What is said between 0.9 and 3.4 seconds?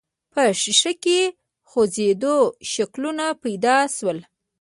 کې خوځنده شکلونه